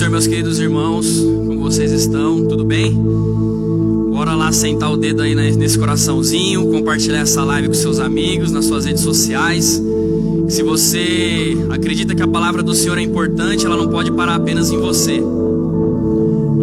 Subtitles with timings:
[0.00, 2.42] Senhor, meus queridos irmãos, como vocês estão?
[2.46, 2.90] Tudo bem?
[4.10, 8.64] Bora lá sentar o dedo aí nesse coraçãozinho, compartilhar essa live com seus amigos, nas
[8.64, 9.78] suas redes sociais.
[10.48, 14.70] Se você acredita que a palavra do Senhor é importante, ela não pode parar apenas
[14.70, 15.22] em você.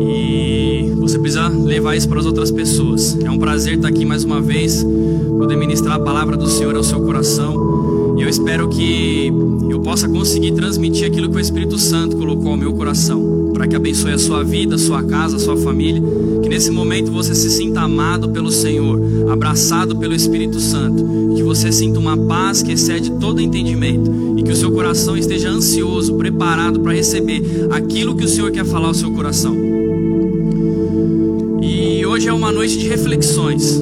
[0.02, 3.16] E você precisa levar isso para as outras pessoas.
[3.24, 4.84] É um prazer estar aqui mais uma vez,
[5.38, 8.16] poder ministrar a palavra do Senhor ao seu coração.
[8.18, 9.32] E eu espero que
[9.70, 13.76] eu possa conseguir transmitir aquilo que o Espírito Santo colocou ao meu coração, para que
[13.76, 16.02] abençoe a sua vida, a sua casa, a sua família.
[16.42, 21.72] Que nesse momento você se sinta amado pelo Senhor, abraçado pelo Espírito Santo, que você
[21.72, 26.80] sinta uma paz que excede todo entendimento e que o seu coração esteja ansioso, preparado
[26.80, 29.56] para receber aquilo que o Senhor quer falar ao seu coração.
[31.62, 33.82] E hoje é uma noite de reflexões.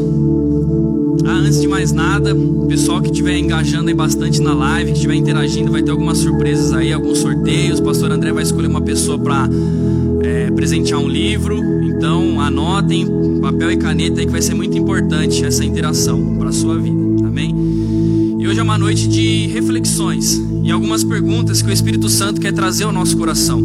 [1.27, 2.35] Ah, antes de mais nada,
[2.67, 6.71] pessoal que estiver engajando aí bastante na live, que estiver interagindo, vai ter algumas surpresas
[6.71, 7.79] aí, alguns sorteios.
[7.79, 9.49] O pastor André vai escolher uma pessoa para
[10.21, 11.59] é, presentear um livro.
[11.83, 13.07] Então, anotem
[13.41, 17.27] papel e caneta aí que vai ser muito importante essa interação para a sua vida.
[17.27, 17.55] Amém?
[18.39, 22.53] E hoje é uma noite de reflexões e algumas perguntas que o Espírito Santo quer
[22.53, 23.61] trazer ao nosso coração.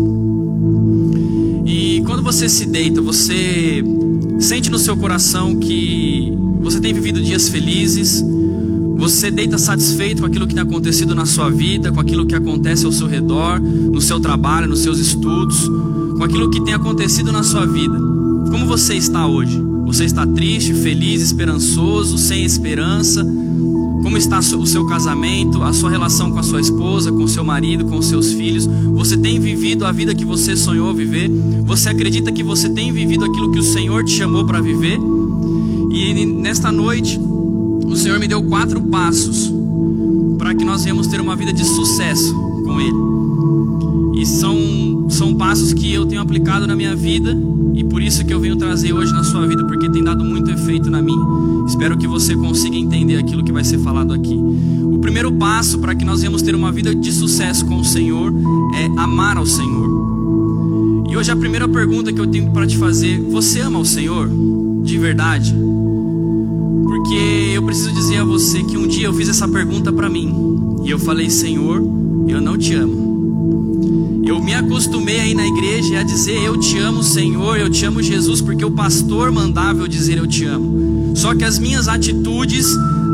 [1.67, 3.85] E quando você se deita, você
[4.39, 6.30] sente no seu coração que
[6.61, 8.25] você tem vivido dias felizes,
[8.97, 12.85] você deita satisfeito com aquilo que tem acontecido na sua vida, com aquilo que acontece
[12.85, 15.67] ao seu redor, no seu trabalho, nos seus estudos,
[16.17, 17.99] com aquilo que tem acontecido na sua vida.
[18.51, 19.59] Como você está hoje?
[19.87, 23.25] Você está triste, feliz, esperançoso, sem esperança?
[24.03, 27.43] Como está o seu casamento, a sua relação com a sua esposa, com o seu
[27.43, 28.67] marido, com os seus filhos?
[28.67, 31.31] Você tem vivido a vida que você sonhou viver?
[31.65, 34.99] Você acredita que você tem vivido aquilo que o Senhor te chamou para viver?
[36.13, 39.53] Nesta noite, o Senhor me deu quatro passos
[40.39, 44.21] para que nós venhamos ter uma vida de sucesso com Ele.
[44.21, 47.37] E são, são passos que eu tenho aplicado na minha vida
[47.75, 50.51] e por isso que eu venho trazer hoje na sua vida, porque tem dado muito
[50.51, 51.25] efeito na minha.
[51.67, 54.35] Espero que você consiga entender aquilo que vai ser falado aqui.
[54.35, 58.33] O primeiro passo para que nós venhamos ter uma vida de sucesso com o Senhor
[58.75, 61.07] é amar ao Senhor.
[61.09, 64.29] E hoje a primeira pergunta que eu tenho para te fazer: você ama o Senhor
[64.83, 65.55] de verdade?
[67.61, 70.35] Eu preciso dizer a você que um dia eu fiz essa pergunta para mim
[70.83, 71.83] e eu falei: Senhor,
[72.27, 74.23] eu não te amo.
[74.27, 78.03] Eu me acostumei aí na igreja a dizer eu te amo, Senhor, eu te amo,
[78.03, 81.13] Jesus, porque o pastor mandava eu dizer eu te amo.
[81.15, 82.67] Só que as minhas atitudes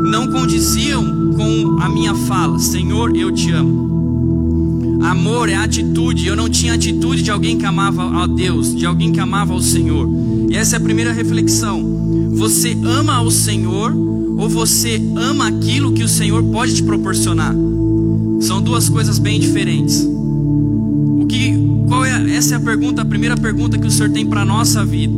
[0.09, 5.01] não condiziam com a minha fala: Senhor, eu te amo.
[5.03, 6.25] Amor é atitude.
[6.25, 9.59] Eu não tinha atitude de alguém que amava a Deus, de alguém que amava ao
[9.61, 10.09] Senhor.
[10.49, 11.83] E essa é a primeira reflexão.
[12.31, 14.06] Você ama ao Senhor
[14.37, 17.55] ou você ama aquilo que o Senhor pode te proporcionar?
[18.39, 20.03] São duas coisas bem diferentes.
[20.03, 21.53] O que,
[21.87, 22.35] qual é?
[22.35, 25.13] Essa é a pergunta, a primeira pergunta que o Senhor tem para nossa vida.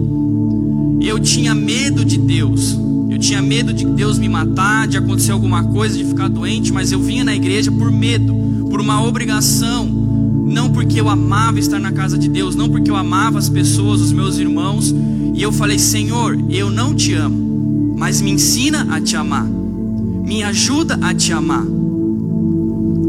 [1.01, 2.77] Eu tinha medo de Deus.
[3.09, 6.91] Eu tinha medo de Deus me matar, de acontecer alguma coisa, de ficar doente, mas
[6.91, 8.33] eu vinha na igreja por medo,
[8.69, 9.85] por uma obrigação,
[10.45, 13.99] não porque eu amava estar na casa de Deus, não porque eu amava as pessoas,
[13.99, 14.93] os meus irmãos,
[15.33, 17.48] e eu falei: Senhor, eu não te amo,
[17.99, 21.65] mas me ensina a te amar, me ajuda a te amar.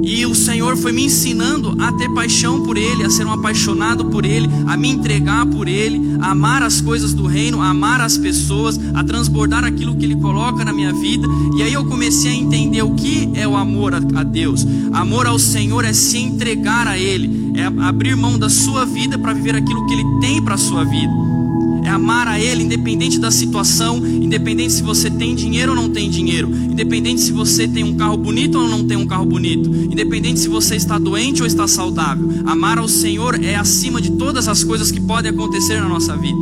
[0.03, 4.07] E o Senhor foi me ensinando a ter paixão por Ele, a ser um apaixonado
[4.07, 8.01] por Ele, a me entregar por Ele, a amar as coisas do reino, a amar
[8.01, 11.29] as pessoas, a transbordar aquilo que Ele coloca na minha vida.
[11.57, 14.67] E aí eu comecei a entender o que é o amor a Deus.
[14.93, 19.33] Amor ao Senhor é se entregar a Ele, é abrir mão da sua vida para
[19.33, 21.30] viver aquilo que Ele tem para a sua vida
[21.85, 26.09] é amar a Ele, independente da situação, independente se você tem dinheiro ou não tem
[26.11, 30.41] dinheiro, independente se você tem um carro bonito ou não tem um carro bonito, independente
[30.41, 32.29] se você está doente ou está saudável.
[32.47, 36.39] Amar ao Senhor é acima de todas as coisas que podem acontecer na nossa vida.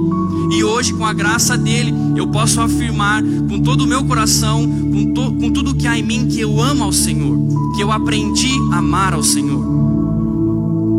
[0.51, 5.13] E hoje, com a graça dele, eu posso afirmar com todo o meu coração, com,
[5.13, 7.39] to, com tudo que há em mim, que eu amo ao Senhor,
[7.77, 9.63] que eu aprendi a amar ao Senhor.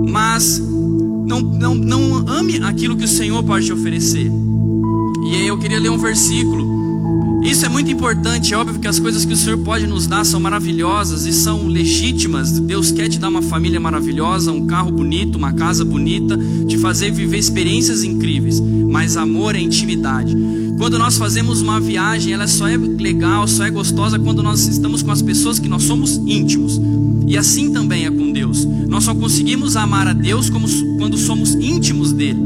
[0.07, 0.61] Mas
[1.29, 4.31] não, não, não ame aquilo que o Senhor pode te oferecer.
[5.31, 6.79] E aí eu queria ler um versículo.
[7.43, 10.25] Isso é muito importante, é óbvio que as coisas que o Senhor pode nos dar
[10.25, 12.59] são maravilhosas e são legítimas.
[12.59, 16.37] Deus quer te dar uma família maravilhosa, um carro bonito, uma casa bonita,
[16.67, 18.59] te fazer viver experiências incríveis.
[18.59, 20.35] Mas amor é intimidade.
[20.77, 25.03] Quando nós fazemos uma viagem, ela só é legal, só é gostosa quando nós estamos
[25.03, 26.81] com as pessoas que nós somos íntimos.
[27.27, 28.11] E assim também é
[28.49, 28.65] Deus.
[28.65, 30.67] Nós só conseguimos amar a Deus como,
[30.97, 32.39] quando somos íntimos dele.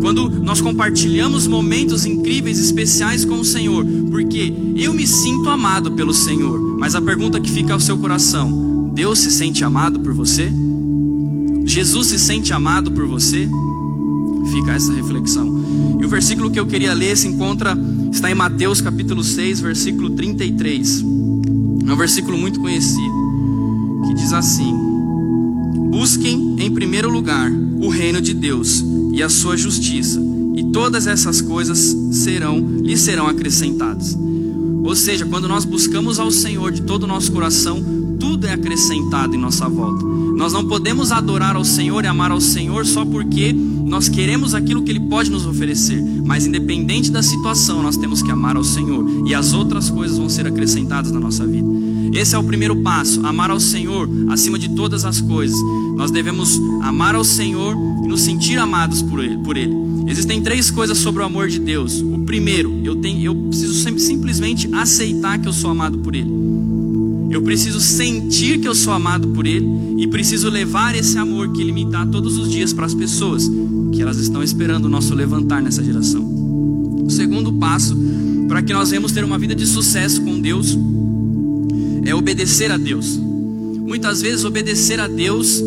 [0.00, 6.14] Quando nós compartilhamos momentos incríveis, especiais com o Senhor, porque eu me sinto amado pelo
[6.14, 6.76] Senhor.
[6.78, 10.52] Mas a pergunta que fica ao seu coração: Deus se sente amado por você?
[11.64, 13.48] Jesus se sente amado por você?
[14.52, 15.98] Fica essa reflexão.
[16.00, 17.76] E o versículo que eu queria ler se encontra,
[18.10, 21.04] está em Mateus capítulo 6, versículo 33.
[21.86, 24.87] É um versículo muito conhecido, que diz assim:
[25.98, 27.50] Busquem em primeiro lugar
[27.80, 30.22] o reino de Deus e a sua justiça,
[30.54, 34.16] e todas essas coisas serão lhe serão acrescentadas.
[34.84, 37.82] Ou seja, quando nós buscamos ao Senhor de todo o nosso coração,
[38.16, 40.04] tudo é acrescentado em nossa volta.
[40.04, 44.84] Nós não podemos adorar ao Senhor e amar ao Senhor só porque nós queremos aquilo
[44.84, 46.00] que Ele pode nos oferecer.
[46.24, 49.26] Mas independente da situação, nós temos que amar ao Senhor.
[49.26, 51.66] E as outras coisas vão ser acrescentadas na nossa vida.
[52.12, 55.56] Esse é o primeiro passo, amar ao Senhor acima de todas as coisas.
[55.96, 59.38] Nós devemos amar ao Senhor e nos sentir amados por Ele.
[59.38, 59.88] Por ele.
[60.08, 62.00] Existem três coisas sobre o amor de Deus.
[62.00, 66.30] O primeiro, eu, tenho, eu preciso simplesmente aceitar que eu sou amado por Ele.
[67.30, 69.68] Eu preciso sentir que eu sou amado por Ele
[69.98, 73.50] e preciso levar esse amor que Ele me dá todos os dias para as pessoas
[73.92, 76.24] que elas estão esperando o nosso levantar nessa geração.
[77.04, 77.94] O segundo passo
[78.48, 80.76] para que nós venhamos ter uma vida de sucesso com Deus
[82.08, 83.16] é obedecer a Deus.
[83.16, 85.62] Muitas vezes obedecer a Deus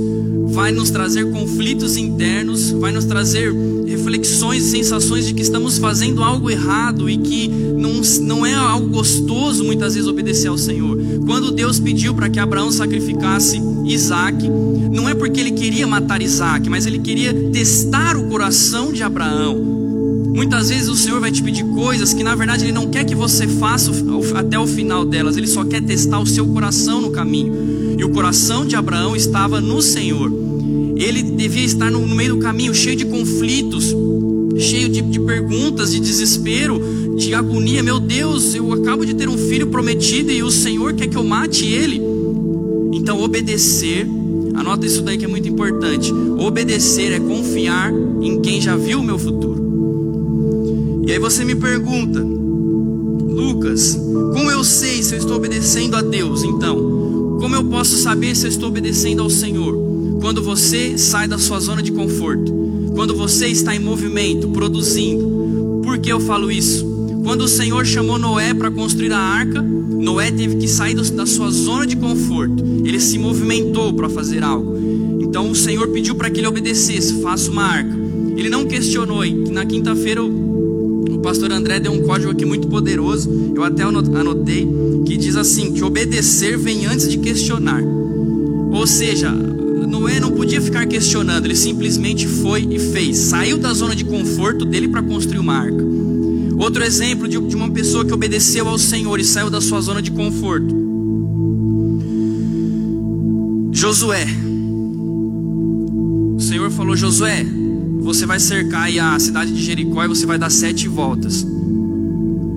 [0.51, 3.53] vai nos trazer conflitos internos, vai nos trazer
[3.85, 8.87] reflexões e sensações de que estamos fazendo algo errado e que não, não é algo
[8.87, 10.97] gostoso muitas vezes obedecer ao Senhor.
[11.25, 14.49] Quando Deus pediu para que Abraão sacrificasse Isaac,
[14.91, 19.80] não é porque ele queria matar Isaac, mas ele queria testar o coração de Abraão.
[20.33, 23.13] Muitas vezes o Senhor vai te pedir coisas que na verdade Ele não quer que
[23.13, 23.91] você faça
[24.35, 27.95] até o final delas, Ele só quer testar o seu coração no caminho.
[27.97, 30.31] E o coração de Abraão estava no Senhor.
[30.95, 33.95] Ele devia estar no, meio do caminho, cheio de conflitos,
[34.57, 36.79] cheio de, de perguntas, de desespero,
[37.17, 37.83] de agonia.
[37.83, 41.23] Meu Deus, eu acabo de ter um filho prometido e o Senhor quer que eu
[41.23, 42.01] mate ele.
[42.93, 44.07] Então, obedecer,
[44.53, 46.11] anota isso daí que é muito importante.
[46.11, 47.91] Obedecer é confiar
[48.21, 49.50] em quem já viu o meu futuro.
[51.11, 53.99] E aí você me pergunta, Lucas,
[54.31, 56.41] como eu sei se eu estou obedecendo a Deus?
[56.41, 59.75] Então, como eu posso saber se eu estou obedecendo ao Senhor?
[60.21, 62.53] Quando você sai da sua zona de conforto,
[62.95, 65.81] quando você está em movimento, produzindo.
[65.83, 66.85] Por que eu falo isso?
[67.25, 71.51] Quando o Senhor chamou Noé para construir a arca, Noé teve que sair da sua
[71.51, 72.63] zona de conforto.
[72.85, 74.77] Ele se movimentou para fazer algo.
[75.19, 77.99] Então o Senhor pediu para que ele obedecesse: faça uma arca.
[78.37, 79.25] Ele não questionou.
[79.25, 80.21] E na quinta-feira
[81.21, 83.29] o pastor André deu um código aqui muito poderoso.
[83.55, 84.67] Eu até anotei
[85.05, 87.83] que diz assim: que obedecer vem antes de questionar.
[88.71, 93.17] Ou seja, Noé não podia ficar questionando, ele simplesmente foi e fez.
[93.17, 95.85] Saiu da zona de conforto dele para construir uma arca.
[96.57, 100.09] Outro exemplo de uma pessoa que obedeceu ao Senhor e saiu da sua zona de
[100.09, 100.75] conforto.
[103.71, 104.25] Josué.
[106.35, 107.45] O Senhor falou: Josué,
[108.01, 111.45] você vai cercar a cidade de Jericó e você vai dar sete voltas.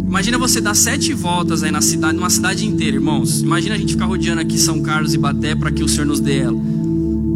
[0.06, 3.42] Imagina você dar sete voltas aí na cidade, numa cidade inteira, irmãos.
[3.42, 6.20] Imagina a gente ficar rodeando aqui São Carlos e Baté para que o Senhor nos
[6.20, 6.56] dê ela.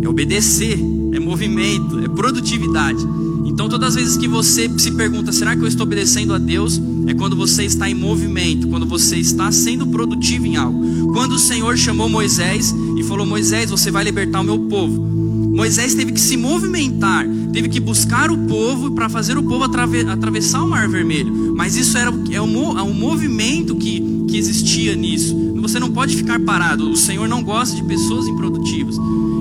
[0.02, 0.78] É obedecer,
[1.12, 3.04] é movimento, é produtividade.
[3.44, 6.80] Então, todas as vezes que você se pergunta, será que eu estou obedecendo a Deus?
[7.08, 11.12] É quando você está em movimento, quando você está sendo produtivo em algo.
[11.12, 15.27] Quando o Senhor chamou Moisés e falou: Moisés, você vai libertar o meu povo.
[15.58, 20.62] Moisés teve que se movimentar, teve que buscar o povo para fazer o povo atravessar
[20.62, 21.52] o Mar Vermelho.
[21.56, 25.36] Mas isso era é um, é um movimento que, que existia nisso.
[25.56, 26.88] Você não pode ficar parado.
[26.88, 28.94] O Senhor não gosta de pessoas improdutivas.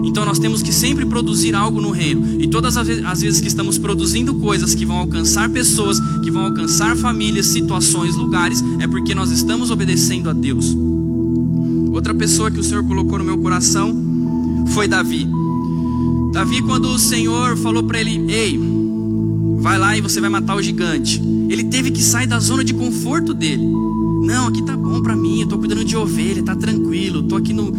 [0.03, 2.41] Então nós temos que sempre produzir algo no reino.
[2.41, 6.97] E todas as vezes que estamos produzindo coisas que vão alcançar pessoas, que vão alcançar
[6.97, 10.75] famílias, situações, lugares, é porque nós estamos obedecendo a Deus.
[11.91, 13.95] Outra pessoa que o Senhor colocou no meu coração
[14.73, 15.27] foi Davi.
[16.31, 18.59] Davi, quando o Senhor falou para ele: Ei,
[19.59, 21.21] vai lá e você vai matar o gigante.
[21.49, 23.65] Ele teve que sair da zona de conforto dele.
[24.23, 27.53] Não, aqui tá bom para mim, eu tô cuidando de ovelha, tá tranquilo, tô aqui
[27.53, 27.73] no,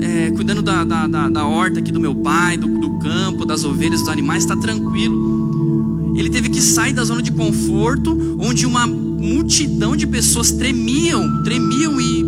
[0.00, 3.64] é, cuidando da, da, da, da, horta aqui do meu pai, do, do campo, das
[3.64, 6.14] ovelhas, dos animais, está tranquilo.
[6.16, 12.00] Ele teve que sair da zona de conforto, onde uma multidão de pessoas tremiam, tremiam
[12.00, 12.22] e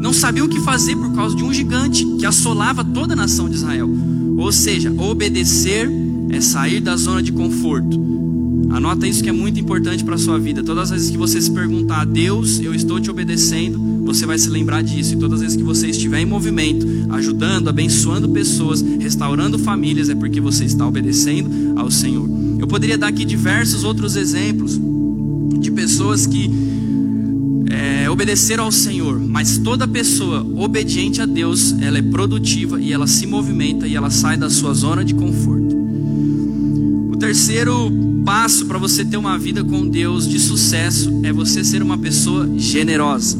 [0.00, 3.48] não sabiam o que fazer por causa de um gigante que assolava toda a nação
[3.48, 3.88] de Israel.
[4.42, 5.88] Ou seja, obedecer
[6.28, 7.96] é sair da zona de conforto.
[8.70, 10.64] Anota isso que é muito importante para a sua vida.
[10.64, 14.48] Todas as vezes que você se perguntar, Deus, eu estou te obedecendo, você vai se
[14.48, 15.14] lembrar disso.
[15.14, 20.14] E todas as vezes que você estiver em movimento, ajudando, abençoando pessoas, restaurando famílias, é
[20.16, 22.28] porque você está obedecendo ao Senhor.
[22.58, 24.76] Eu poderia dar aqui diversos outros exemplos
[25.60, 26.50] de pessoas que
[28.12, 33.26] obedecer ao Senhor, mas toda pessoa obediente a Deus, ela é produtiva e ela se
[33.26, 35.74] movimenta e ela sai da sua zona de conforto.
[37.10, 37.90] O terceiro
[38.24, 42.48] passo para você ter uma vida com Deus de sucesso é você ser uma pessoa
[42.56, 43.38] generosa.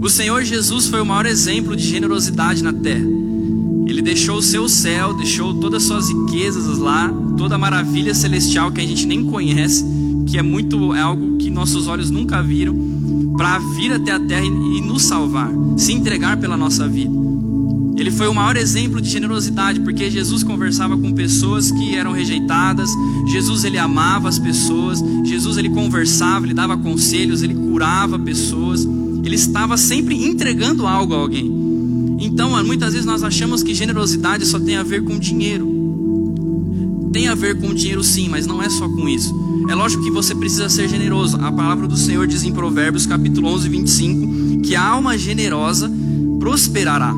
[0.00, 3.06] O Senhor Jesus foi o maior exemplo de generosidade na terra.
[3.86, 8.72] Ele deixou o seu céu, deixou todas as suas riquezas lá, toda a maravilha celestial
[8.72, 9.84] que a gente nem conhece,
[10.26, 12.74] que é muito é algo que nossos olhos nunca viram,
[13.36, 17.20] para vir até a terra e, nos salvar, se entregar pela nossa vida.
[17.96, 22.88] Ele foi o maior exemplo de generosidade, porque Jesus conversava com pessoas que eram rejeitadas,
[23.26, 28.88] Jesus ele amava as pessoas, Jesus ele conversava, ele dava conselhos, ele curava pessoas,
[29.22, 31.60] ele estava sempre entregando algo a alguém.
[32.20, 35.68] Então, muitas vezes nós achamos que generosidade só tem a ver com dinheiro.
[37.12, 39.34] Tem a ver com dinheiro sim, mas não é só com isso.
[39.70, 41.36] É lógico que você precisa ser generoso.
[41.40, 45.88] A palavra do Senhor diz em Provérbios, capítulo 11, 25, que a alma generosa
[46.40, 47.14] prosperará.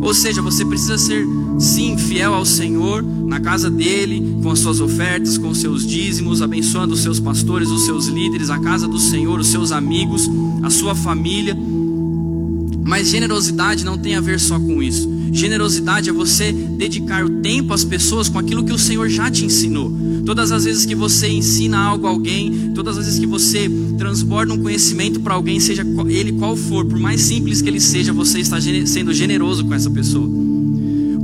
[0.00, 1.26] Ou seja, você precisa ser
[1.58, 6.40] sim fiel ao Senhor na casa dele, com as suas ofertas, com os seus dízimos,
[6.40, 10.26] abençoando os seus pastores, os seus líderes, a casa do Senhor, os seus amigos,
[10.62, 11.54] a sua família.
[12.82, 15.06] Mas generosidade não tem a ver só com isso.
[15.32, 19.44] Generosidade é você dedicar o tempo às pessoas com aquilo que o Senhor já te
[19.44, 19.99] ensinou.
[20.24, 24.52] Todas as vezes que você ensina algo a alguém, todas as vezes que você transborda
[24.52, 28.40] um conhecimento para alguém, seja ele qual for, por mais simples que ele seja, você
[28.40, 30.28] está sendo generoso com essa pessoa.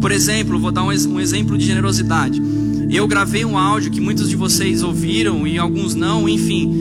[0.00, 2.40] Por exemplo, vou dar um, exemplo de generosidade.
[2.90, 6.72] Eu gravei um áudio que muitos de vocês ouviram e alguns não, enfim.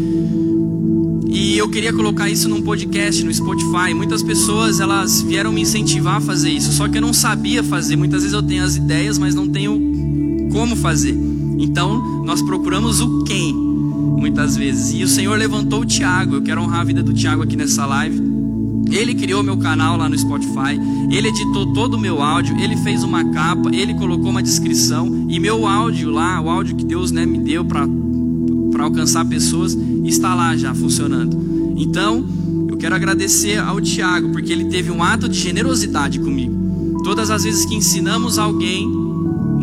[1.27, 3.93] E eu queria colocar isso num podcast no Spotify.
[3.95, 7.95] Muitas pessoas elas vieram me incentivar a fazer isso, só que eu não sabia fazer.
[7.95, 11.24] Muitas vezes eu tenho as ideias, mas não tenho como fazer.
[11.57, 14.93] Então nós procuramos o quem, muitas vezes.
[14.93, 16.35] E o Senhor levantou o Tiago.
[16.35, 18.35] Eu quero honrar a vida do Tiago aqui nessa live.
[18.91, 20.79] Ele criou meu canal lá no Spotify,
[21.11, 25.39] ele editou todo o meu áudio, ele fez uma capa, ele colocou uma descrição e
[25.39, 27.87] meu áudio lá, o áudio que Deus né, me deu para
[28.79, 31.73] alcançar pessoas, está lá já funcionando.
[31.75, 32.23] Então,
[32.69, 37.01] eu quero agradecer ao Tiago, porque ele teve um ato de generosidade comigo.
[37.03, 38.89] Todas as vezes que ensinamos alguém,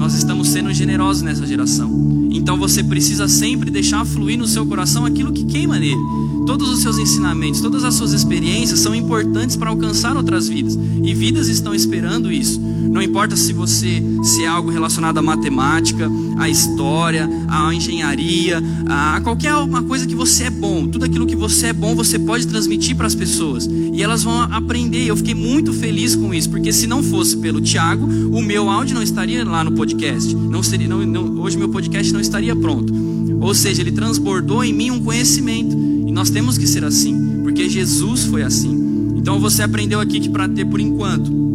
[0.03, 1.89] nós estamos sendo generosos nessa geração.
[2.33, 6.01] Então você precisa sempre deixar fluir no seu coração aquilo que queima nele.
[6.45, 10.77] Todos os seus ensinamentos, todas as suas experiências são importantes para alcançar outras vidas.
[11.05, 12.61] E vidas estão esperando isso.
[12.93, 19.19] Não importa se você se é algo relacionado à matemática, à história, à engenharia, a
[19.23, 20.87] qualquer uma coisa que você é bom.
[20.87, 23.67] Tudo aquilo que você é bom, você pode transmitir para as pessoas.
[23.67, 25.07] E elas vão aprender.
[25.07, 28.95] Eu fiquei muito feliz com isso, porque se não fosse pelo Tiago, o meu áudio
[28.95, 30.35] não estaria lá no podcast.
[30.35, 32.93] Não seria, não, não, hoje meu podcast não estaria pronto.
[33.41, 35.75] Ou seja, ele transbordou em mim um conhecimento.
[36.07, 39.11] E nós temos que ser assim, porque Jesus foi assim.
[39.17, 41.52] Então você aprendeu aqui que para ter por enquanto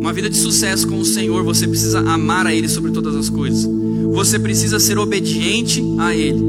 [0.00, 3.28] uma vida de sucesso com o Senhor, você precisa amar a Ele sobre todas as
[3.28, 3.68] coisas.
[4.14, 6.42] Você precisa ser obediente a Ele.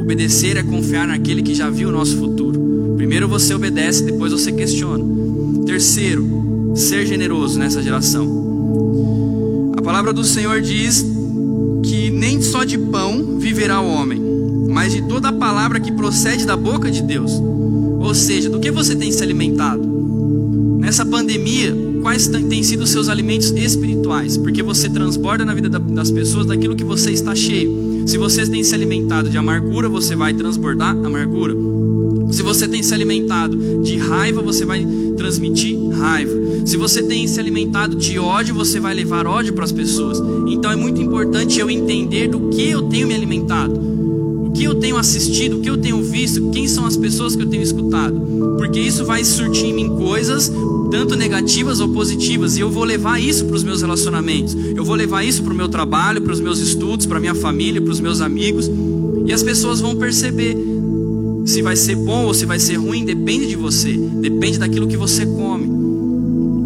[0.00, 2.94] Obedecer é confiar naquele que já viu o nosso futuro.
[2.96, 5.04] Primeiro você obedece, depois você questiona.
[5.66, 9.74] Terceiro, ser generoso nessa geração.
[9.76, 11.04] A palavra do Senhor diz
[11.84, 14.20] que nem só de pão viverá o homem,
[14.70, 17.32] mas de toda a palavra que procede da boca de Deus.
[18.00, 19.86] Ou seja, do que você tem se alimentado?
[20.80, 24.36] Nessa pandemia, quais têm sido os seus alimentos espirituais?
[24.36, 28.06] Porque você transborda na vida das pessoas daquilo que você está cheio.
[28.06, 31.56] Se você tem se alimentado de amargura, você vai transbordar amargura.
[32.30, 34.86] Se você tem se alimentado de raiva, você vai
[35.16, 36.32] transmitir raiva.
[36.64, 40.22] Se você tem se alimentado de ódio, você vai levar ódio para as pessoas.
[40.46, 43.95] Então é muito importante eu entender do que eu tenho me alimentado
[44.56, 47.46] que eu tenho assistido, o que eu tenho visto, quem são as pessoas que eu
[47.46, 48.18] tenho escutado,
[48.56, 50.50] porque isso vai surtir em mim coisas
[50.90, 54.94] tanto negativas ou positivas, e eu vou levar isso para os meus relacionamentos, eu vou
[54.94, 58.00] levar isso para o meu trabalho, para os meus estudos, para minha família, para os
[58.00, 58.70] meus amigos,
[59.26, 60.56] e as pessoas vão perceber
[61.44, 64.96] se vai ser bom ou se vai ser ruim, depende de você, depende daquilo que
[64.96, 65.68] você come.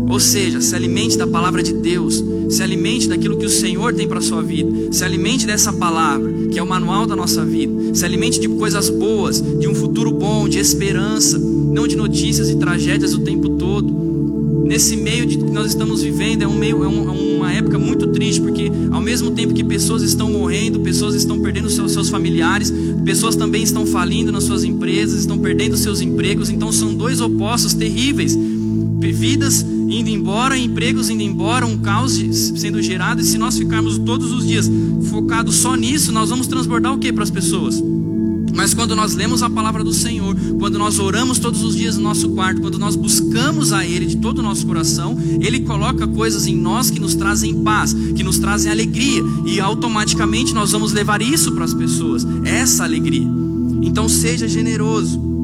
[0.08, 4.08] Ou seja, se alimente da palavra de Deus, se alimente daquilo que o Senhor tem
[4.08, 7.94] para a sua vida, se alimente dessa palavra, que é o manual da nossa vida,
[7.94, 12.56] se alimente de coisas boas, de um futuro bom, de esperança, não de notícias e
[12.56, 14.00] tragédias o tempo todo.
[14.66, 17.78] Nesse meio de que nós estamos vivendo, é, um meio, é, um, é uma época
[17.78, 22.08] muito triste, porque ao mesmo tempo que pessoas estão morrendo, pessoas estão perdendo seus, seus
[22.08, 22.72] familiares,
[23.04, 27.74] pessoas também estão falindo nas suas empresas, estão perdendo seus empregos, então são dois opostos
[27.74, 28.36] terríveis.
[29.20, 32.12] Vidas indo embora, empregos indo embora, um caos
[32.56, 34.70] sendo gerado, e se nós ficarmos todos os dias
[35.10, 37.82] focados só nisso, nós vamos transbordar o que para as pessoas?
[38.54, 42.02] Mas quando nós lemos a palavra do Senhor, quando nós oramos todos os dias no
[42.02, 46.46] nosso quarto, quando nós buscamos a Ele de todo o nosso coração, Ele coloca coisas
[46.46, 51.22] em nós que nos trazem paz, que nos trazem alegria, e automaticamente nós vamos levar
[51.22, 53.26] isso para as pessoas, essa alegria.
[53.82, 55.39] Então seja generoso.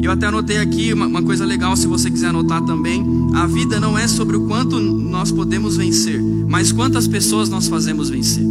[0.00, 3.04] Eu até anotei aqui uma, uma coisa legal, se você quiser anotar também.
[3.34, 8.08] A vida não é sobre o quanto nós podemos vencer, mas quantas pessoas nós fazemos
[8.08, 8.44] vencer.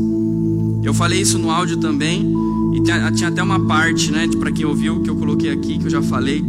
[0.83, 2.33] Eu falei isso no áudio também.
[2.73, 5.89] E tinha até uma parte, né, para quem ouviu, que eu coloquei aqui, que eu
[5.89, 6.43] já falei,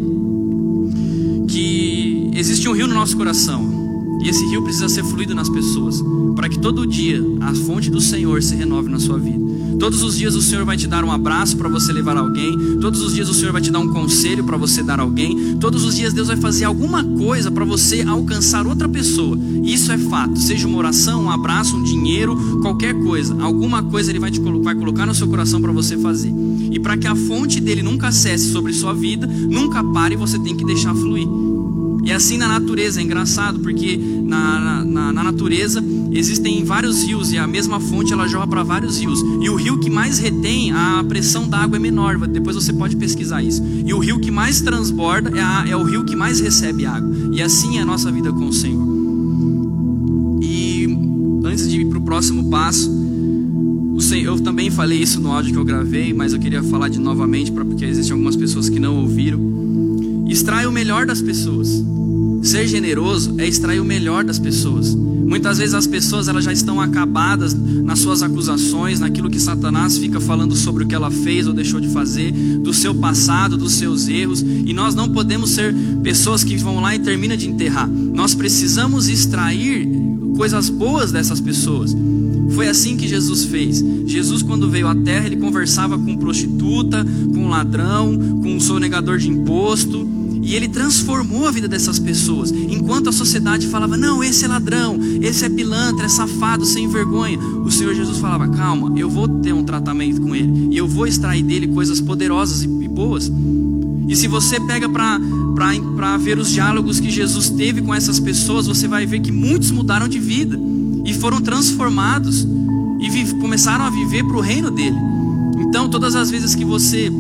[1.47, 4.19] que existe um rio no nosso coração.
[4.23, 6.03] E esse rio precisa ser fluído nas pessoas,
[6.35, 9.39] para que todo dia a fonte do Senhor se renove na sua vida.
[9.79, 12.79] Todos os dias o Senhor vai te dar um abraço para você levar alguém.
[12.81, 15.57] Todos os dias o Senhor vai te dar um conselho para você dar alguém.
[15.59, 19.39] Todos os dias Deus vai fazer alguma coisa para você alcançar outra pessoa.
[19.63, 20.39] Isso é fato.
[20.39, 23.37] Seja uma oração, um abraço, um dinheiro, qualquer coisa.
[23.41, 26.33] Alguma coisa Ele vai, te, vai colocar no seu coração para você fazer.
[26.71, 30.57] E para que a fonte dele nunca cesse sobre sua vida, nunca pare, você tem
[30.57, 31.27] que deixar fluir.
[32.05, 35.83] E assim na natureza, é engraçado, porque na, na, na natureza
[36.13, 39.21] existem vários rios e a mesma fonte ela jorra para vários rios.
[39.41, 42.19] E o rio que mais retém, a pressão da água é menor.
[42.27, 43.63] Depois você pode pesquisar isso.
[43.85, 47.11] E o rio que mais transborda é, a, é o rio que mais recebe água.
[47.33, 48.87] E assim é a nossa vida com o Senhor.
[50.43, 50.87] E
[51.45, 52.91] antes de ir para o próximo passo,
[54.23, 57.51] eu também falei isso no áudio que eu gravei, mas eu queria falar de novamente,
[57.53, 60.27] porque existem algumas pessoas que não ouviram.
[60.29, 61.85] Extrai o melhor das pessoas.
[62.43, 64.97] Ser generoso é extrair o melhor das pessoas.
[65.27, 70.21] Muitas vezes as pessoas elas já estão acabadas nas suas acusações, naquilo que Satanás fica
[70.21, 74.07] falando sobre o que ela fez ou deixou de fazer, do seu passado, dos seus
[74.09, 77.89] erros, e nós não podemos ser pessoas que vão lá e termina de enterrar.
[77.89, 79.89] Nós precisamos extrair
[80.37, 81.95] coisas boas dessas pessoas.
[82.51, 83.85] Foi assim que Jesus fez.
[84.07, 87.05] Jesus, quando veio à terra, ele conversava com prostituta,
[87.35, 90.16] com ladrão, com sonegador de imposto.
[90.47, 92.53] E ele transformou a vida dessas pessoas.
[92.53, 97.37] Enquanto a sociedade falava, não, esse é ladrão, esse é pilantra, é safado, sem vergonha.
[97.37, 100.69] O Senhor Jesus falava, calma, eu vou ter um tratamento com ele.
[100.71, 103.29] E eu vou extrair dele coisas poderosas e boas.
[104.09, 108.87] E se você pega para ver os diálogos que Jesus teve com essas pessoas, você
[108.87, 110.57] vai ver que muitos mudaram de vida
[111.05, 112.47] e foram transformados
[113.01, 114.97] e começaram a viver para o reino dele.
[115.59, 117.11] Então, todas as vezes que você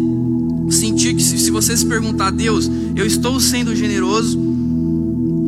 [0.70, 4.38] sentir que se, se você se perguntar, Deus, eu estou sendo generoso,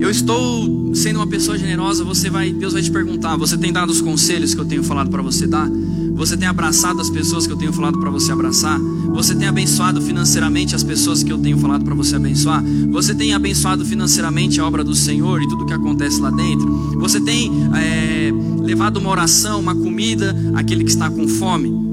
[0.00, 3.90] eu estou sendo uma pessoa generosa, você vai, Deus vai te perguntar, você tem dado
[3.90, 5.68] os conselhos que eu tenho falado para você dar?
[6.14, 8.78] Você tem abraçado as pessoas que eu tenho falado para você abraçar?
[9.14, 12.62] Você tem abençoado financeiramente as pessoas que eu tenho falado para você abençoar?
[12.90, 16.98] Você tem abençoado financeiramente a obra do Senhor e tudo que acontece lá dentro?
[16.98, 21.87] Você tem é, levado uma oração, uma comida àquele que está com fome?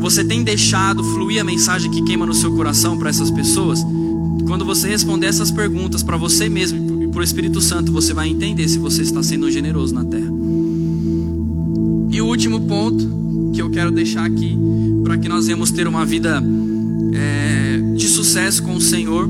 [0.00, 3.84] Você tem deixado fluir a mensagem que queima no seu coração para essas pessoas?
[4.46, 8.28] Quando você responder essas perguntas para você mesmo e para o Espírito Santo, você vai
[8.28, 10.32] entender se você está sendo generoso na terra.
[12.10, 14.58] E o último ponto que eu quero deixar aqui
[15.04, 16.42] para que nós venhamos ter uma vida
[17.12, 19.28] é, de sucesso com o Senhor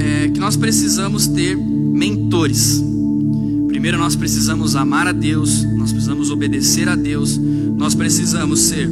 [0.00, 2.82] é que nós precisamos ter mentores.
[3.68, 8.90] Primeiro, nós precisamos amar a Deus, nós precisamos obedecer a Deus, nós precisamos ser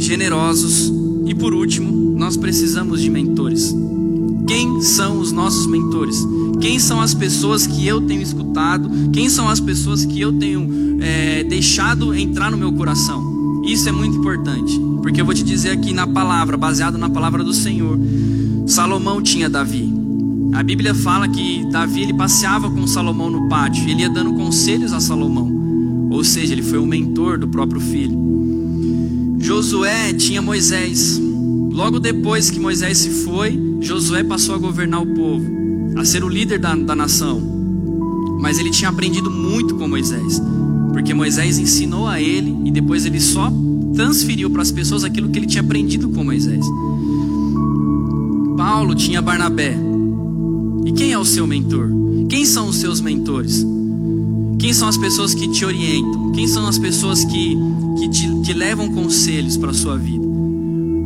[0.00, 0.92] generosos
[1.26, 3.74] e, por último, nós precisamos de mentores.
[4.46, 6.16] Quem são os nossos mentores?
[6.60, 8.90] Quem são as pessoas que eu tenho escutado?
[9.12, 13.62] Quem são as pessoas que eu tenho é, deixado entrar no meu coração.
[13.64, 17.44] Isso é muito importante, porque eu vou te dizer aqui na palavra, baseado na palavra
[17.44, 17.98] do Senhor,
[18.66, 19.92] Salomão tinha Davi.
[20.52, 24.92] A Bíblia fala que Davi ele passeava com Salomão no pátio, ele ia dando conselhos
[24.92, 26.08] a Salomão.
[26.10, 28.29] Ou seja, ele foi o mentor do próprio filho.
[29.40, 31.18] Josué tinha Moisés.
[31.72, 35.50] Logo depois que Moisés se foi, Josué passou a governar o povo,
[35.96, 37.40] a ser o líder da, da nação.
[38.38, 40.40] Mas ele tinha aprendido muito com Moisés.
[40.92, 43.50] Porque Moisés ensinou a ele e depois ele só
[43.94, 46.64] transferiu para as pessoas aquilo que ele tinha aprendido com Moisés.
[48.58, 49.74] Paulo tinha Barnabé.
[50.84, 51.88] E quem é o seu mentor?
[52.28, 53.64] Quem são os seus mentores?
[54.60, 56.32] Quem são as pessoas que te orientam?
[56.32, 57.56] Quem são as pessoas que,
[57.98, 60.26] que te que levam conselhos para a sua vida?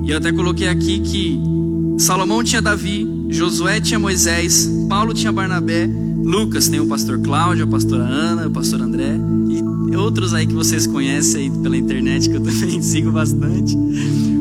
[0.05, 1.40] E eu até coloquei aqui que
[1.99, 5.88] Salomão tinha Davi, Josué tinha Moisés, Paulo tinha Barnabé,
[6.23, 9.19] Lucas tem o pastor Cláudio, a pastora Ana, o pastor André
[9.90, 13.77] e outros aí que vocês conhecem aí pela internet que eu também sigo bastante.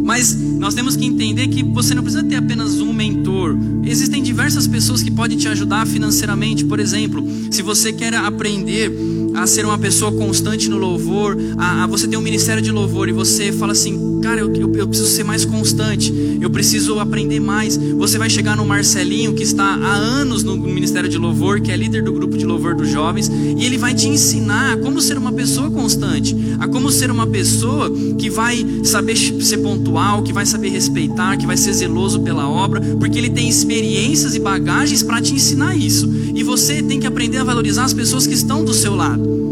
[0.04, 3.58] Mas nós temos que entender que você não precisa ter apenas um mentor.
[3.86, 6.66] Existem diversas pessoas que podem te ajudar financeiramente.
[6.66, 8.92] Por exemplo, se você quer aprender
[9.36, 13.08] a ser uma pessoa constante no louvor, a, a você ter um ministério de louvor
[13.08, 17.42] e você fala assim, cara, eu, eu, eu, preciso ser mais constante, eu preciso aprender
[17.42, 17.76] mais.
[17.76, 21.76] Você vai chegar no Marcelinho, que está há anos no ministério de louvor, que é
[21.76, 25.18] líder do grupo de louvor dos jovens, e ele vai te ensinar a como ser
[25.18, 30.46] uma pessoa constante, a como ser uma pessoa que vai saber ser pontual, que vai
[30.46, 35.22] saber respeitar, que vai ser zeloso pela obra, porque ele tem experiências e bagagens para
[35.22, 36.10] te ensinar isso.
[36.34, 39.43] E você tem que aprender a valorizar as pessoas que estão do seu lado.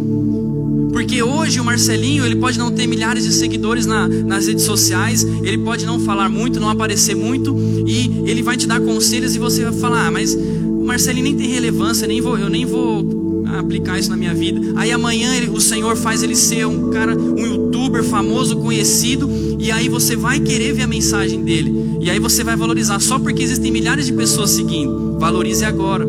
[1.11, 5.25] Porque hoje o Marcelinho, ele pode não ter milhares de seguidores na, nas redes sociais,
[5.43, 7.53] ele pode não falar muito, não aparecer muito,
[7.85, 11.35] e ele vai te dar conselhos e você vai falar, ah, mas o Marcelinho nem
[11.35, 14.61] tem relevância, nem vou, eu nem vou aplicar isso na minha vida.
[14.77, 19.69] Aí amanhã ele, o Senhor faz ele ser um cara, um youtuber famoso, conhecido, e
[19.69, 21.97] aí você vai querer ver a mensagem dele.
[21.99, 25.19] E aí você vai valorizar só porque existem milhares de pessoas seguindo.
[25.19, 26.07] Valorize agora.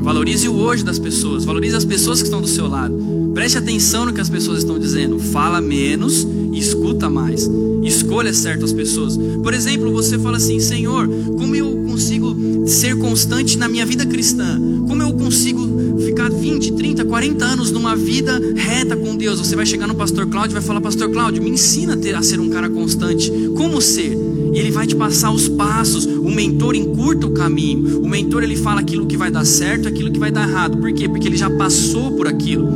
[0.00, 2.94] Valorize o hoje das pessoas, valorize as pessoas que estão do seu lado.
[3.34, 5.18] Preste atenção no que as pessoas estão dizendo.
[5.18, 7.48] Fala menos e escuta mais.
[7.82, 9.16] Escolha certas pessoas.
[9.16, 12.36] Por exemplo, você fala assim: Senhor, como eu consigo
[12.66, 14.60] ser constante na minha vida cristã?
[14.86, 19.38] Como eu consigo ficar 20, 30, 40 anos numa vida reta com Deus?
[19.38, 22.40] Você vai chegar no pastor Cláudio e vai falar: Pastor Cláudio, me ensina a ser
[22.40, 23.30] um cara constante.
[23.56, 24.19] Como ser?
[24.52, 26.06] E ele vai te passar os passos.
[26.06, 28.00] O mentor encurta o caminho.
[28.00, 30.78] O mentor ele fala aquilo que vai dar certo, aquilo que vai dar errado.
[30.78, 31.08] Por quê?
[31.08, 32.68] Porque ele já passou por aquilo.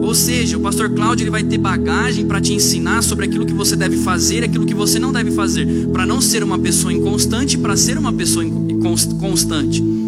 [0.00, 3.52] Ou seja, o pastor Cláudio ele vai ter bagagem para te ensinar sobre aquilo que
[3.52, 7.58] você deve fazer, aquilo que você não deve fazer, para não ser uma pessoa inconstante,
[7.58, 8.44] para ser uma pessoa
[9.20, 9.99] constante.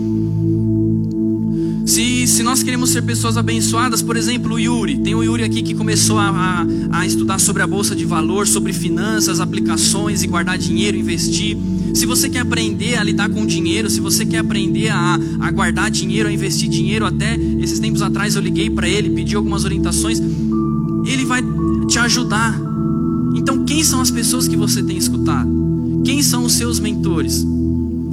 [2.42, 5.74] Se, nós queremos ser pessoas abençoadas, por exemplo, o Yuri, tem o Yuri aqui que
[5.74, 10.59] começou a, a, a estudar sobre a bolsa de valor, sobre finanças, aplicações e guardar
[10.59, 11.57] dinheiro, investir.
[11.94, 15.88] Se você quer aprender a lidar com dinheiro, se você quer aprender a, a guardar
[15.88, 20.18] dinheiro, a investir dinheiro, até esses tempos atrás eu liguei para ele, pedi algumas orientações,
[20.18, 21.42] ele vai
[21.87, 22.61] te ajudar.
[23.37, 25.48] Então, quem são as pessoas que você tem escutado?
[26.05, 27.46] Quem são os seus mentores?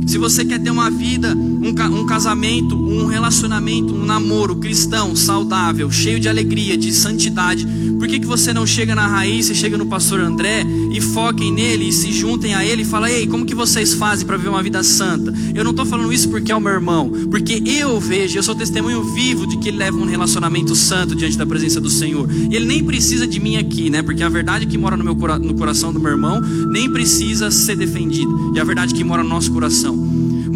[0.10, 5.92] Se você quer ter uma vida, um, um, casamento, um relacionamento, um namoro cristão, saudável,
[5.92, 7.68] cheio de alegria, de santidade,
[8.00, 11.54] por que, que você não chega na raiz, você chega no pastor André e foquem
[11.54, 14.50] nele e se juntem a ele e fala: Ei, como que vocês fazem para viver
[14.50, 15.32] uma vida santa?
[15.54, 18.56] Eu não estou falando isso porque é o meu irmão, porque eu vejo, eu sou
[18.56, 22.28] testemunho vivo de que ele leva um relacionamento santo diante da presença do Senhor.
[22.50, 24.02] E ele nem precisa de mim aqui, né?
[24.02, 27.76] Porque a verdade que mora no, meu, no coração do meu irmão nem precisa ser
[27.76, 29.99] defendida, e a verdade que mora no nosso coração.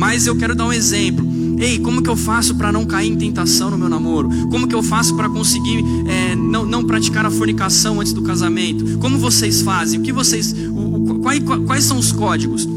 [0.03, 1.25] Mas eu quero dar um exemplo.
[1.57, 4.27] Ei, como que eu faço para não cair em tentação no meu namoro?
[4.51, 8.97] Como que eu faço para conseguir é, não, não praticar a fornicação antes do casamento?
[8.97, 10.01] Como vocês fazem?
[10.01, 12.67] O que vocês, o, o, quais, quais são os códigos?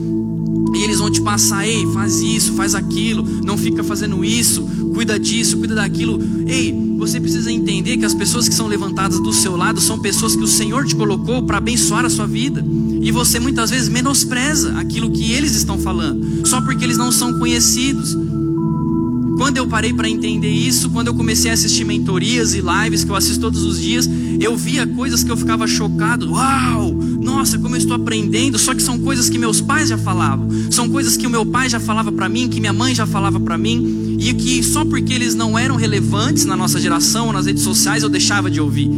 [0.74, 4.62] E eles vão te passar, ei, faz isso, faz aquilo, não fica fazendo isso,
[4.94, 6.20] cuida disso, cuida daquilo.
[6.46, 10.34] Ei, você precisa entender que as pessoas que são levantadas do seu lado são pessoas
[10.34, 12.64] que o Senhor te colocou para abençoar a sua vida.
[13.00, 17.38] E você muitas vezes menospreza aquilo que eles estão falando, só porque eles não são
[17.38, 18.16] conhecidos.
[19.36, 23.10] Quando eu parei para entender isso, quando eu comecei a assistir mentorias e lives que
[23.10, 24.08] eu assisto todos os dias,
[24.40, 26.32] eu via coisas que eu ficava chocado.
[26.32, 26.95] Uau!
[27.26, 28.56] Nossa, como eu estou aprendendo!
[28.56, 31.68] Só que são coisas que meus pais já falavam, são coisas que o meu pai
[31.68, 35.12] já falava para mim, que minha mãe já falava para mim, e que só porque
[35.12, 38.88] eles não eram relevantes na nossa geração, nas redes sociais, eu deixava de ouvir.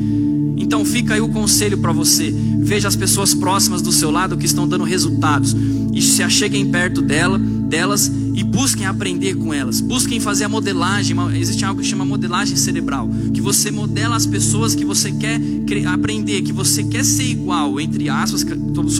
[0.58, 2.34] Então fica aí o conselho para você.
[2.68, 5.56] Veja as pessoas próximas do seu lado que estão dando resultados
[5.90, 9.80] e se acheguem perto dela, delas e busquem aprender com elas.
[9.80, 11.16] Busquem fazer a modelagem.
[11.34, 15.40] Existe algo que chama modelagem cerebral, que você modela as pessoas que você quer
[15.86, 18.98] aprender, que você quer ser igual, entre aspas, todos,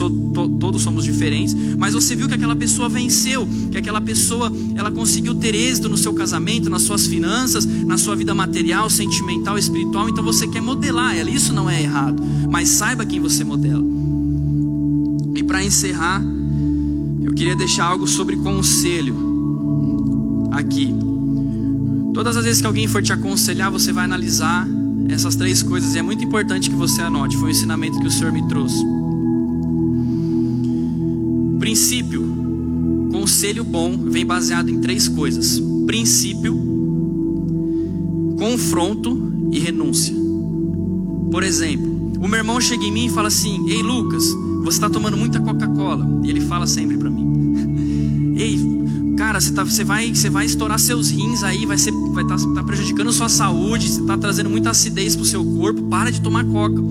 [0.59, 5.35] todos somos diferentes, mas você viu que aquela pessoa venceu, que aquela pessoa ela conseguiu
[5.35, 10.23] ter êxito no seu casamento, nas suas finanças, na sua vida material, sentimental, espiritual, então
[10.23, 11.29] você quer modelar ela.
[11.29, 13.58] Isso não é errado, mas saiba quem você modela.
[15.35, 16.21] E para encerrar,
[17.21, 19.15] eu queria deixar algo sobre conselho
[20.51, 20.93] aqui.
[22.13, 24.67] Todas as vezes que alguém for te aconselhar, você vai analisar
[25.09, 27.37] essas três coisas e é muito importante que você anote.
[27.37, 28.83] Foi o ensinamento que o Senhor me trouxe.
[31.59, 36.55] Princípio: conselho bom vem baseado em três coisas: princípio,
[38.37, 40.15] confronto e renúncia.
[41.31, 44.23] Por exemplo, o meu irmão chega em mim e fala assim: Ei Lucas,
[44.63, 46.05] você está tomando muita Coca-Cola.
[46.23, 48.59] E ele fala sempre para mim: Ei,
[49.17, 52.35] cara, você, tá, você, vai, você vai estourar seus rins aí, vai estar vai tá,
[52.55, 56.21] tá prejudicando sua saúde, você está trazendo muita acidez para o seu corpo, para de
[56.21, 56.81] tomar coca.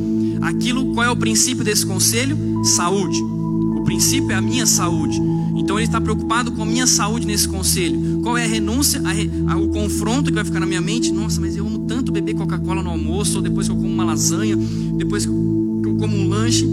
[0.40, 2.64] Aquilo, qual é o princípio desse conselho?
[2.64, 3.20] Saúde.
[3.20, 5.20] O princípio é a minha saúde.
[5.68, 8.22] Então ele está preocupado com a minha saúde nesse conselho.
[8.22, 11.12] Qual é a renúncia, a, a, o confronto que vai ficar na minha mente?
[11.12, 14.02] Nossa, mas eu amo tanto beber Coca-Cola no almoço, ou depois que eu como uma
[14.02, 14.56] lasanha,
[14.96, 16.66] depois que eu como um lanche.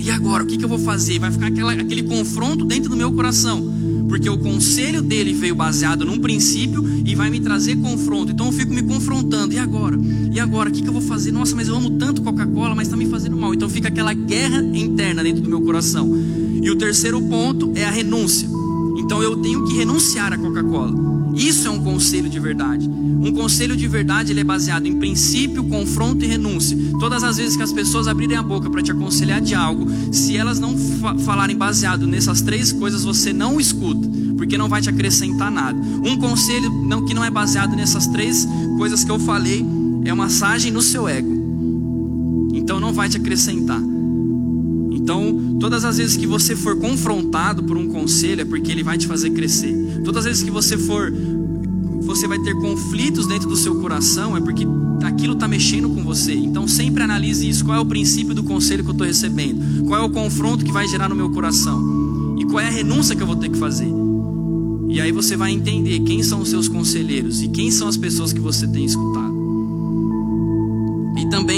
[0.00, 1.20] E agora, o que, que eu vou fazer?
[1.20, 3.72] Vai ficar aquela, aquele confronto dentro do meu coração.
[4.08, 8.32] Porque o conselho dele veio baseado num princípio e vai me trazer confronto.
[8.32, 9.54] Então eu fico me confrontando.
[9.54, 9.96] E agora?
[10.32, 10.70] E agora?
[10.70, 11.30] O que, que eu vou fazer?
[11.30, 13.54] Nossa, mas eu amo tanto Coca-Cola, mas está me fazendo mal.
[13.54, 16.10] Então fica aquela guerra interna dentro do meu coração.
[16.66, 18.48] E o terceiro ponto é a renúncia.
[18.98, 20.92] Então eu tenho que renunciar à Coca-Cola.
[21.32, 22.88] Isso é um conselho de verdade.
[22.88, 26.76] Um conselho de verdade ele é baseado em princípio, confronto e renúncia.
[26.98, 30.36] Todas as vezes que as pessoas abrirem a boca para te aconselhar de algo, se
[30.36, 34.90] elas não fa falarem baseado nessas três coisas, você não escuta, porque não vai te
[34.90, 35.78] acrescentar nada.
[35.78, 38.44] Um conselho não, que não é baseado nessas três
[38.76, 39.64] coisas que eu falei
[40.04, 41.30] é uma massagem no seu ego.
[42.52, 43.80] Então não vai te acrescentar.
[45.06, 48.98] Então, todas as vezes que você for confrontado por um conselho é porque ele vai
[48.98, 50.02] te fazer crescer.
[50.04, 51.12] Todas as vezes que você for
[52.00, 54.66] você vai ter conflitos dentro do seu coração é porque
[55.04, 56.34] aquilo está mexendo com você.
[56.34, 57.64] Então sempre analise isso.
[57.64, 59.84] Qual é o princípio do conselho que eu estou recebendo?
[59.84, 62.36] Qual é o confronto que vai gerar no meu coração?
[62.36, 63.88] E qual é a renúncia que eu vou ter que fazer?
[64.88, 68.32] E aí você vai entender quem são os seus conselheiros e quem são as pessoas
[68.32, 69.25] que você tem escutado.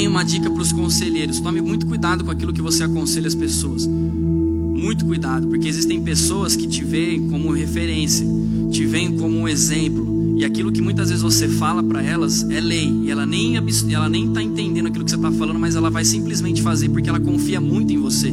[0.08, 3.86] Uma dica para os conselheiros: tome muito cuidado com aquilo que você aconselha as pessoas.
[3.86, 8.26] Muito cuidado, porque existem pessoas que te veem como referência,
[8.70, 12.60] te veem como um exemplo, e aquilo que muitas vezes você fala para elas é
[12.60, 15.90] lei, e ela nem ela nem está entendendo aquilo que você está falando, mas ela
[15.90, 18.32] vai simplesmente fazer porque ela confia muito em você.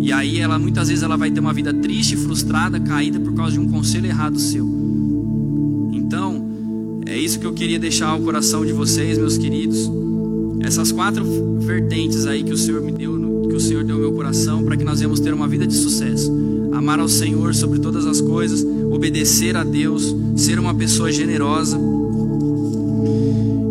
[0.00, 3.52] E aí ela muitas vezes ela vai ter uma vida triste, frustrada, caída por causa
[3.52, 4.66] de um conselho errado seu.
[5.92, 6.48] Então,
[7.06, 10.01] é isso que eu queria deixar ao coração de vocês, meus queridos
[10.72, 11.22] essas quatro
[11.58, 14.74] vertentes aí que o Senhor me deu, que o Senhor deu ao meu coração, para
[14.74, 16.32] que nós venhamos ter uma vida de sucesso.
[16.72, 21.78] Amar ao Senhor sobre todas as coisas, obedecer a Deus, ser uma pessoa generosa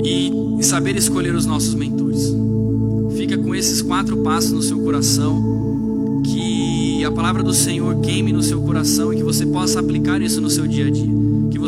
[0.04, 2.32] e saber escolher os nossos mentores.
[3.18, 8.44] Fica com esses quatro passos no seu coração, que a palavra do Senhor queime no
[8.44, 11.21] seu coração e que você possa aplicar isso no seu dia a dia.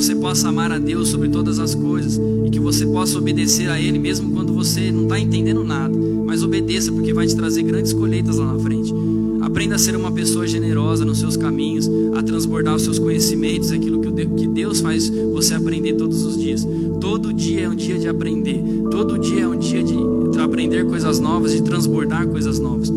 [0.03, 3.79] Você possa amar a Deus sobre todas as coisas e que você possa obedecer a
[3.79, 5.97] Ele mesmo quando você não está entendendo nada.
[6.25, 8.93] Mas obedeça, porque vai te trazer grandes colheitas lá na frente.
[9.39, 14.01] Aprenda a ser uma pessoa generosa nos seus caminhos, a transbordar os seus conhecimentos, aquilo
[14.01, 16.67] que Deus faz você aprender todos os dias.
[16.99, 18.61] Todo dia é um dia de aprender,
[18.91, 19.95] todo dia é um dia de
[20.37, 22.91] aprender coisas novas, de transbordar coisas novas.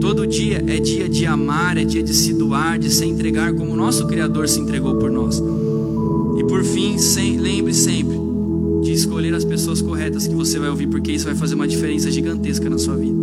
[0.00, 3.72] Todo dia é dia de amar, é dia de se doar, de se entregar como
[3.72, 5.42] o nosso Criador se entregou por nós.
[6.38, 8.24] E por fim, sem, lembre sempre
[8.82, 12.10] de escolher as pessoas corretas que você vai ouvir, porque isso vai fazer uma diferença
[12.10, 13.16] gigantesca na sua vida.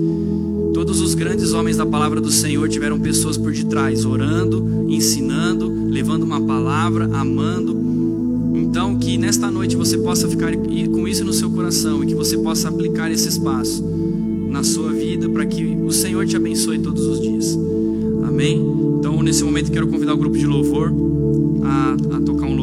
[0.74, 6.24] Todos os grandes homens da palavra do Senhor tiveram pessoas por detrás, orando, ensinando, levando
[6.24, 7.78] uma palavra, amando.
[8.56, 12.38] Então, que nesta noite você possa ficar com isso no seu coração e que você
[12.38, 13.84] possa aplicar esse espaço
[14.50, 17.58] na sua vida para que o Senhor te abençoe todos os dias.
[18.28, 18.62] Amém?
[18.98, 20.94] Então, nesse momento, quero convidar o grupo de louvor
[21.64, 22.61] a, a tocar um louvor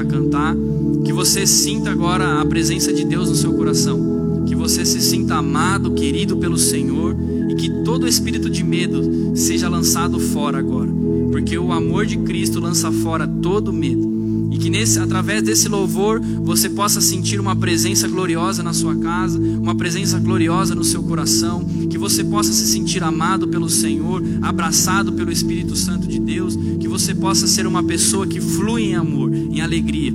[0.00, 0.56] a cantar.
[1.04, 4.44] Que você sinta agora a presença de Deus no seu coração.
[4.46, 7.16] Que você se sinta amado, querido pelo Senhor
[7.48, 10.90] e que todo espírito de medo seja lançado fora agora.
[11.30, 14.10] Porque o amor de Cristo lança fora todo medo
[14.50, 19.38] e que nesse, através desse louvor você possa sentir uma presença gloriosa na sua casa,
[19.38, 25.12] uma presença gloriosa no seu coração, que você possa se sentir amado pelo Senhor, abraçado
[25.12, 29.34] pelo Espírito Santo de Deus, que você possa ser uma pessoa que flui em amor,
[29.34, 30.14] em alegria.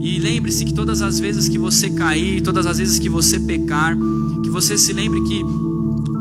[0.00, 3.96] E lembre-se que todas as vezes que você cair, todas as vezes que você pecar,
[4.42, 5.44] que você se lembre que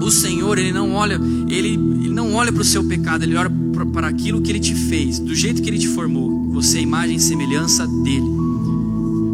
[0.04, 3.52] o Senhor, ele não olha, ele, ele não olha para o seu pecado, ele olha
[3.94, 6.52] para aquilo que ele te fez, do jeito que ele te formou.
[6.52, 8.28] Você é imagem e semelhança dele.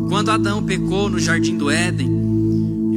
[0.09, 2.24] Quando Adão pecou no jardim do Éden,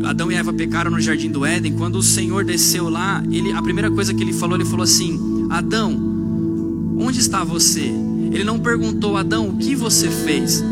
[0.08, 3.60] Adão e Eva pecaram no jardim do Éden, quando o Senhor desceu lá, ele, a
[3.60, 7.92] primeira coisa que ele falou, ele falou assim: Adão, onde está você?
[8.32, 10.64] Ele não perguntou, Adão, o que você fez?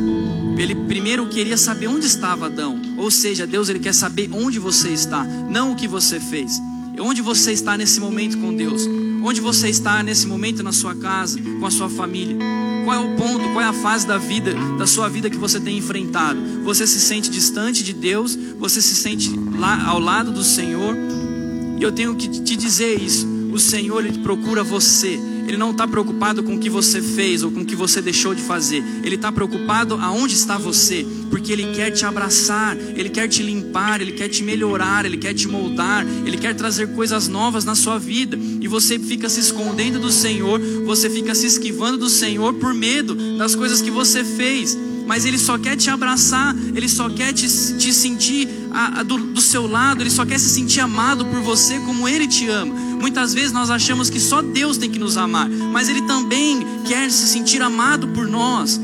[0.56, 2.80] Ele primeiro queria saber onde estava Adão.
[2.96, 6.58] Ou seja, Deus ele quer saber onde você está, não o que você fez.
[6.98, 8.88] Onde você está nesse momento com Deus?
[9.22, 12.38] Onde você está nesse momento na sua casa, com a sua família?
[12.86, 15.58] Qual é o ponto, qual é a fase da vida, da sua vida que você
[15.58, 16.38] tem enfrentado?
[16.62, 18.38] Você se sente distante de Deus?
[18.60, 20.96] Você se sente lá ao lado do Senhor?
[21.80, 23.26] E eu tenho que te dizer isso.
[23.52, 25.18] O Senhor ele procura você.
[25.46, 28.34] Ele não está preocupado com o que você fez ou com o que você deixou
[28.34, 28.82] de fazer.
[29.02, 34.00] Ele está preocupado aonde está você, porque Ele quer te abraçar, Ele quer te limpar,
[34.00, 37.98] Ele quer te melhorar, Ele quer te moldar, Ele quer trazer coisas novas na sua
[37.98, 38.38] vida.
[38.60, 43.14] E você fica se escondendo do Senhor, você fica se esquivando do Senhor por medo
[43.36, 47.46] das coisas que você fez mas Ele só quer te abraçar, Ele só quer te,
[47.46, 51.40] te sentir a, a, do, do seu lado, Ele só quer se sentir amado por
[51.40, 52.74] você como Ele te ama.
[53.06, 57.08] Muitas vezes nós achamos que só Deus tem que nos amar, mas Ele também quer
[57.08, 58.80] se sentir amado por nós.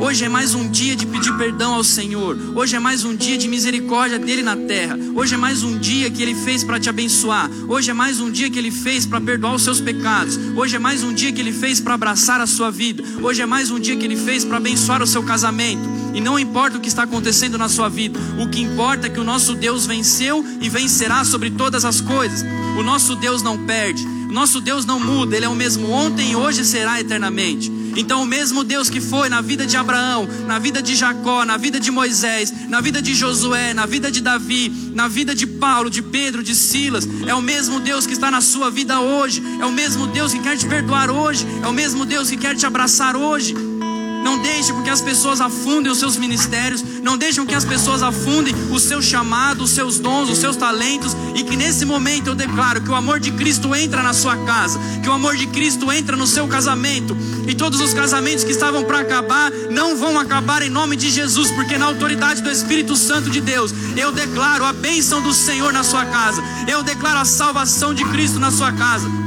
[0.00, 2.34] Hoje é mais um dia de pedir perdão ao Senhor.
[2.56, 4.98] Hoje é mais um dia de misericórdia dele na terra.
[5.14, 7.50] Hoje é mais um dia que ele fez para te abençoar.
[7.68, 10.38] Hoje é mais um dia que ele fez para perdoar os seus pecados.
[10.56, 13.04] Hoje é mais um dia que ele fez para abraçar a sua vida.
[13.22, 15.82] Hoje é mais um dia que ele fez para abençoar o seu casamento.
[16.14, 19.20] E não importa o que está acontecendo na sua vida, o que importa é que
[19.20, 22.42] o nosso Deus venceu e vencerá sobre todas as coisas.
[22.78, 26.32] O nosso Deus não perde, o nosso Deus não muda, ele é o mesmo ontem
[26.32, 27.79] e hoje será eternamente.
[27.96, 31.56] Então, o mesmo Deus que foi na vida de Abraão, na vida de Jacó, na
[31.56, 35.90] vida de Moisés, na vida de Josué, na vida de Davi, na vida de Paulo,
[35.90, 39.64] de Pedro, de Silas, é o mesmo Deus que está na sua vida hoje, é
[39.64, 42.66] o mesmo Deus que quer te perdoar hoje, é o mesmo Deus que quer te
[42.66, 43.69] abraçar hoje.
[44.22, 46.82] Não deixe com que as pessoas afundem os seus ministérios.
[47.02, 50.56] Não deixe com que as pessoas afundem o seu chamado, os seus dons, os seus
[50.56, 51.16] talentos.
[51.34, 54.78] E que nesse momento eu declaro que o amor de Cristo entra na sua casa.
[55.02, 57.16] Que o amor de Cristo entra no seu casamento.
[57.46, 61.50] E todos os casamentos que estavam para acabar não vão acabar em nome de Jesus.
[61.52, 65.82] Porque na autoridade do Espírito Santo de Deus, eu declaro a bênção do Senhor na
[65.82, 66.42] sua casa.
[66.68, 69.19] Eu declaro a salvação de Cristo na sua casa.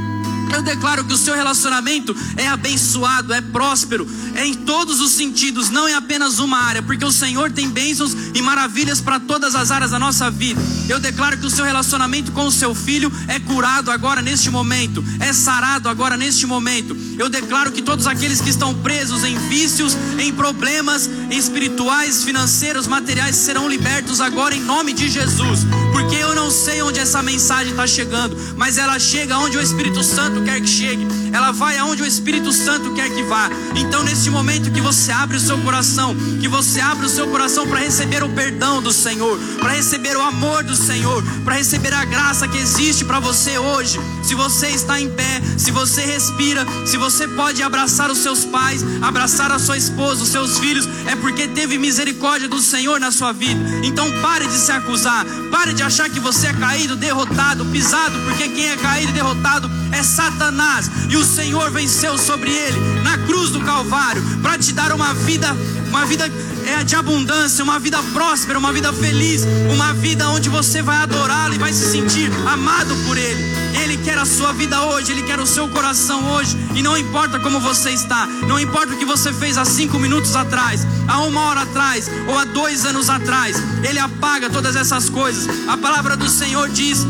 [0.54, 5.68] Eu declaro que o seu relacionamento é abençoado, é próspero, é em todos os sentidos,
[5.68, 9.72] não é apenas uma área, porque o Senhor tem bênçãos e maravilhas para todas as
[9.72, 10.60] áreas da nossa vida.
[10.88, 15.04] Eu declaro que o seu relacionamento com o seu filho é curado agora neste momento,
[15.18, 16.96] é sarado agora neste momento.
[17.18, 23.34] Eu declaro que todos aqueles que estão presos em vícios, em problemas espirituais, financeiros, materiais
[23.34, 25.60] serão libertos agora em nome de Jesus,
[25.92, 26.13] porque
[26.44, 30.60] não sei onde essa mensagem está chegando, mas ela chega onde o Espírito Santo quer
[30.60, 33.50] que chegue, ela vai aonde o Espírito Santo quer que vá.
[33.74, 37.66] Então, nesse momento que você abre o seu coração, que você abre o seu coração
[37.66, 42.04] para receber o perdão do Senhor, para receber o amor do Senhor, para receber a
[42.04, 43.98] graça que existe para você hoje.
[44.22, 48.84] Se você está em pé, se você respira, se você pode abraçar os seus pais,
[49.02, 53.32] abraçar a sua esposa, os seus filhos, é porque teve misericórdia do Senhor na sua
[53.32, 53.60] vida.
[53.82, 58.48] Então pare de se acusar, pare de achar que você é caído, derrotado, pisado, porque
[58.50, 63.50] quem é caído e derrotado é Satanás, e o Senhor venceu sobre ele na cruz
[63.50, 65.56] do Calvário para te dar uma vida,
[65.88, 66.30] uma vida
[66.66, 71.54] é de abundância, uma vida próspera, uma vida feliz, uma vida onde você vai adorá-lo
[71.54, 73.64] e vai se sentir amado por ele.
[73.82, 77.38] Ele quer a sua vida hoje, Ele quer o seu coração hoje, e não importa
[77.38, 81.42] como você está, não importa o que você fez há cinco minutos atrás, há uma
[81.42, 85.46] hora atrás, ou há dois anos atrás, Ele apaga todas essas coisas.
[85.68, 87.06] A palavra do Senhor diz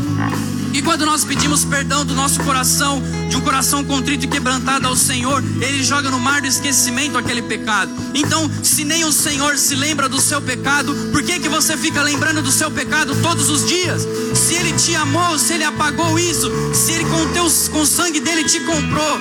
[0.75, 4.93] e quando nós pedimos perdão do nosso coração, de um coração contrito e quebrantado ao
[4.93, 7.89] Senhor, Ele joga no mar do esquecimento aquele pecado.
[8.13, 12.03] Então, se nem o Senhor se lembra do seu pecado, por que, que você fica
[12.03, 14.05] lembrando do seu pecado todos os dias?
[14.35, 18.19] Se Ele te amou, se Ele apagou isso, se Ele com, teus, com o sangue
[18.19, 19.17] dele te comprou.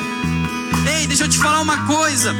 [0.98, 2.34] Ei, deixa eu te falar uma coisa.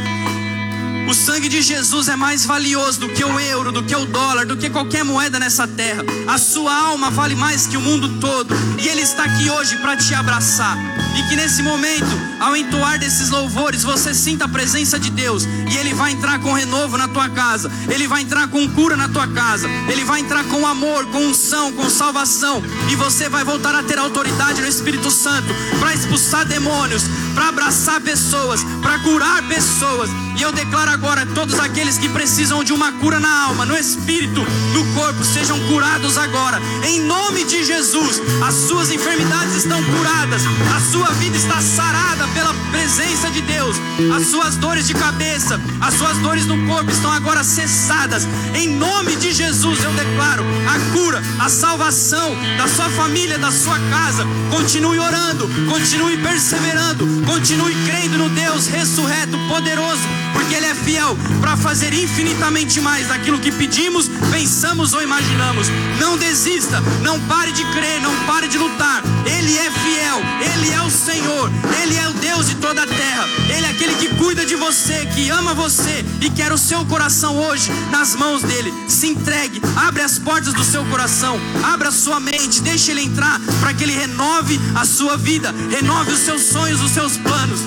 [1.06, 4.46] O sangue de Jesus é mais valioso do que o euro, do que o dólar,
[4.46, 6.02] do que qualquer moeda nessa terra.
[6.26, 8.54] A sua alma vale mais que o mundo todo.
[8.80, 10.76] E Ele está aqui hoje para te abraçar.
[11.14, 12.08] E que nesse momento,
[12.40, 15.44] ao entoar desses louvores, você sinta a presença de Deus.
[15.44, 17.70] E Ele vai entrar com renovo na tua casa.
[17.90, 19.68] Ele vai entrar com cura na tua casa.
[19.88, 22.62] Ele vai entrar com amor, com unção, com salvação.
[22.90, 27.02] E você vai voltar a ter autoridade no Espírito Santo para expulsar demônios,
[27.34, 30.08] para abraçar pessoas, para curar pessoas.
[30.36, 34.40] E eu declaro agora: todos aqueles que precisam de uma cura na alma, no espírito,
[34.72, 36.60] no corpo, sejam curados agora.
[36.84, 40.42] Em nome de Jesus, as suas enfermidades estão curadas,
[40.74, 43.76] a sua vida está sarada pela presença de Deus.
[44.16, 48.26] As suas dores de cabeça, as suas dores no corpo estão agora cessadas.
[48.54, 53.78] Em nome de Jesus, eu declaro a cura, a salvação da sua família, da sua
[53.90, 54.24] casa.
[54.50, 60.02] Continue orando, continue perseverando, continue crendo no Deus ressurreto, poderoso,
[60.34, 65.68] porque Ele é fiel para fazer infinitamente mais daquilo que pedimos, pensamos ou imaginamos.
[65.98, 69.02] Não desista, não pare de crer, não pare de lutar.
[69.24, 70.20] Ele é fiel,
[70.52, 71.50] Ele é o Senhor,
[71.82, 75.06] Ele é o Deus de toda a terra, Ele é aquele que cuida de você,
[75.14, 78.72] que ama você e quer o seu coração hoje nas mãos dele.
[78.88, 83.72] Se entregue, abre as portas do seu coração, abra sua mente, deixe ele entrar para
[83.72, 87.60] que ele renove a sua vida, renove os seus sonhos, os seus planos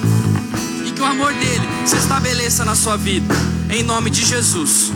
[0.98, 3.36] que o amor dele se estabeleça na sua vida.
[3.70, 4.92] Em nome de Jesus.